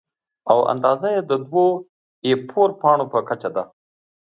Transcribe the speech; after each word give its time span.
او 0.51 0.57
اندازه 0.73 1.07
یې 1.15 1.21
د 1.29 1.31
دوو 1.45 1.67
اې 2.25 2.31
فور 2.49 2.69
پاڼو 2.81 3.05
په 3.13 3.19
کچه 3.27 3.49
ده. 3.55 3.63